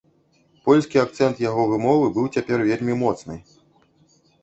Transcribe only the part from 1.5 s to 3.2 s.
вымовы быў цяпер вельмі